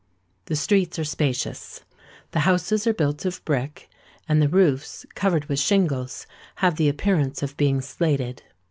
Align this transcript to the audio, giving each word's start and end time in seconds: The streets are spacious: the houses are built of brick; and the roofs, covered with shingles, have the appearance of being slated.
The 0.45 0.55
streets 0.55 0.97
are 0.97 1.03
spacious: 1.03 1.81
the 2.31 2.39
houses 2.39 2.87
are 2.87 2.91
built 2.93 3.23
of 3.23 3.45
brick; 3.45 3.87
and 4.27 4.41
the 4.41 4.49
roofs, 4.49 5.05
covered 5.13 5.45
with 5.45 5.59
shingles, 5.59 6.25
have 6.55 6.77
the 6.77 6.89
appearance 6.89 7.43
of 7.43 7.55
being 7.55 7.81
slated. 7.81 8.41